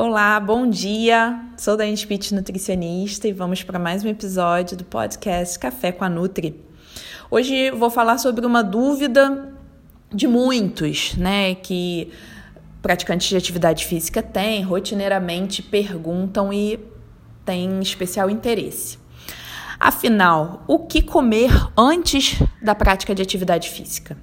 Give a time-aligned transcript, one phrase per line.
[0.00, 1.44] Olá, bom dia.
[1.56, 6.08] Sou Dani Spitz, nutricionista, e vamos para mais um episódio do podcast Café com a
[6.08, 6.64] Nutri.
[7.28, 9.52] Hoje vou falar sobre uma dúvida
[10.14, 12.12] de muitos, né, que
[12.80, 16.78] praticantes de atividade física têm, rotineiramente perguntam e
[17.44, 19.00] têm especial interesse.
[19.80, 24.16] Afinal, o que comer antes da prática de atividade física?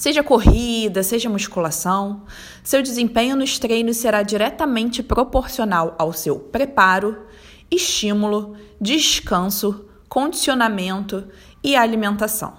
[0.00, 2.22] Seja corrida, seja musculação,
[2.64, 7.26] seu desempenho nos treinos será diretamente proporcional ao seu preparo,
[7.70, 11.28] estímulo, descanso, condicionamento
[11.62, 12.54] e alimentação.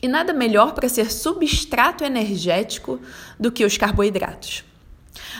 [0.00, 3.00] E nada melhor para ser substrato energético
[3.40, 4.62] do que os carboidratos.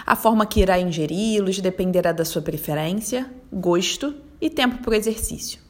[0.05, 5.66] A forma que irá ingeri-los dependerá da sua preferência, gosto e tempo para o exercício.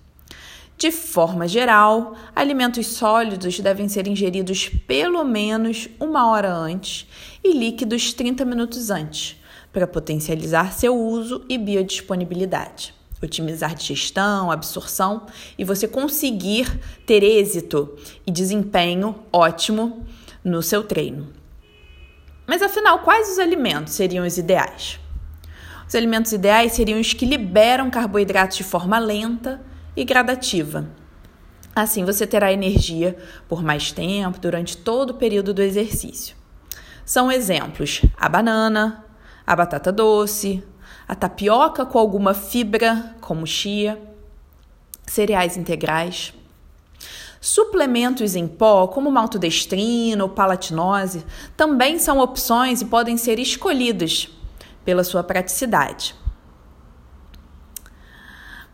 [0.78, 7.08] De forma geral, alimentos sólidos devem ser ingeridos pelo menos uma hora antes
[7.42, 9.40] e líquidos 30 minutos antes,
[9.72, 15.24] para potencializar seu uso e biodisponibilidade, otimizar digestão, absorção
[15.56, 17.96] e você conseguir ter êxito
[18.26, 20.04] e desempenho ótimo
[20.44, 21.32] no seu treino.
[22.46, 25.00] Mas afinal, quais os alimentos seriam os ideais?
[25.88, 29.64] Os alimentos ideais seriam os que liberam carboidratos de forma lenta
[29.96, 30.86] e gradativa.
[31.74, 33.16] Assim, você terá energia
[33.48, 36.36] por mais tempo durante todo o período do exercício.
[37.04, 39.04] São exemplos a banana,
[39.46, 40.62] a batata doce,
[41.06, 44.00] a tapioca com alguma fibra, como chia,
[45.06, 46.34] cereais integrais.
[47.40, 51.24] Suplementos em pó, como maltodestrina ou palatinose,
[51.56, 54.28] também são opções e podem ser escolhidos
[54.84, 56.14] pela sua praticidade.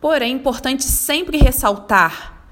[0.03, 2.45] Porém, é importante sempre ressaltar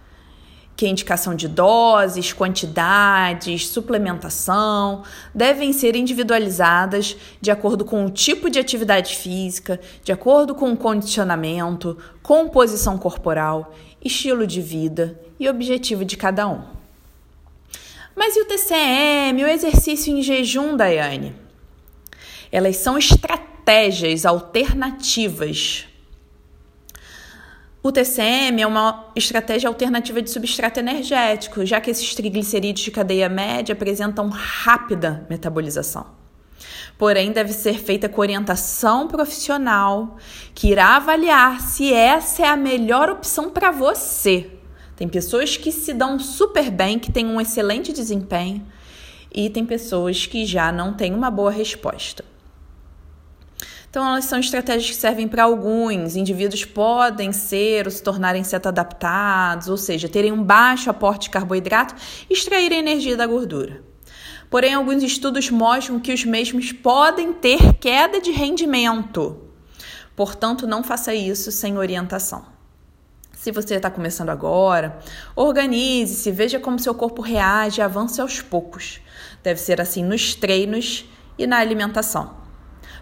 [0.77, 5.03] que indicação de doses, quantidades, suplementação
[5.35, 10.77] devem ser individualizadas de acordo com o tipo de atividade física, de acordo com o
[10.77, 16.63] condicionamento, composição corporal, estilo de vida e objetivo de cada um.
[18.15, 21.35] Mas e o TCM, o exercício em jejum, Daiane?
[22.53, 25.90] Elas são estratégias alternativas
[27.83, 33.29] o TCM é uma estratégia alternativa de substrato energético, já que esses triglicerídeos de cadeia
[33.29, 36.07] média apresentam rápida metabolização.
[36.99, 40.19] Porém, deve ser feita com orientação profissional
[40.55, 44.51] que irá avaliar se essa é a melhor opção para você.
[44.95, 48.63] Tem pessoas que se dão super bem, que têm um excelente desempenho,
[49.35, 52.30] e tem pessoas que já não têm uma boa resposta.
[53.91, 56.15] Então, elas são estratégias que servem para alguns.
[56.15, 61.97] Indivíduos podem ser ou se tornarem adaptados, ou seja, terem um baixo aporte de carboidrato
[62.31, 63.83] e extraírem energia da gordura.
[64.49, 69.43] Porém, alguns estudos mostram que os mesmos podem ter queda de rendimento.
[70.15, 72.45] Portanto, não faça isso sem orientação.
[73.33, 74.99] Se você está começando agora,
[75.35, 79.01] organize-se, veja como seu corpo reage, avance aos poucos.
[79.43, 81.07] Deve ser assim nos treinos
[81.39, 82.50] e na alimentação.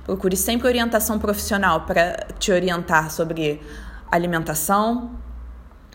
[0.09, 3.61] Procure sempre orientação profissional para te orientar sobre
[4.11, 5.11] alimentação,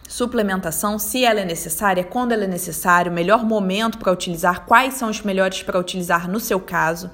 [0.08, 4.94] suplementação, se ela é necessária, quando ela é necessária, o melhor momento para utilizar, quais
[4.94, 7.10] são os melhores para utilizar no seu caso.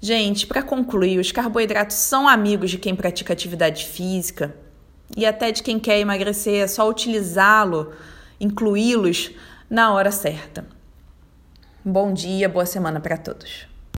[0.00, 4.56] Gente, para concluir, os carboidratos são amigos de quem pratica atividade física
[5.16, 7.92] e até de quem quer emagrecer, é só utilizá-lo,
[8.40, 9.30] incluí-los
[9.70, 10.66] na hora certa.
[11.84, 13.75] Bom dia, boa semana para todos.